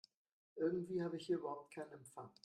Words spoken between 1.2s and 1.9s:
hier überhaupt